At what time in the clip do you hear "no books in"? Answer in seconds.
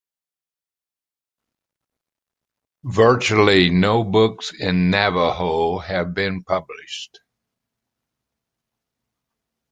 3.69-4.89